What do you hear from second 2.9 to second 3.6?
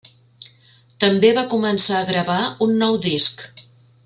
disc.